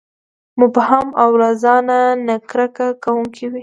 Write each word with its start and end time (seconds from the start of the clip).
مبهم 0.59 1.07
او 1.23 1.31
له 1.41 1.49
ځان 1.63 1.87
نه 2.27 2.35
کرکه 2.49 2.87
کوونکي 3.03 3.45
وي. 3.51 3.59